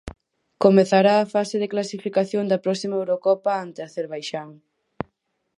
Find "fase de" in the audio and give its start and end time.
1.35-1.71